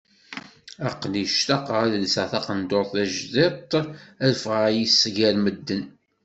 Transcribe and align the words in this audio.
Aql-i 0.87 1.23
ctaqeɣ 1.35 1.77
ad 1.85 1.93
lseɣ 2.03 2.25
taqendurt 2.31 2.89
tajdidt 2.95 3.71
ad 4.25 4.31
ffɣeɣ 4.41 4.65
yis-s 4.75 5.03
gar 5.15 5.35
medden. 5.43 5.83